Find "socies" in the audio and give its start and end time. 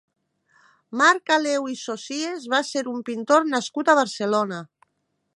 1.81-2.47